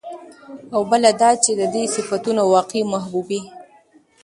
او 0.75 0.81
بله 0.91 1.11
دا 1.21 1.29
چې 1.43 1.51
د 1.59 1.61
دې 1.73 1.83
صفتونو 1.95 2.39
او 2.43 2.49
واقعي 2.55 2.83
محبوبې 2.93 3.41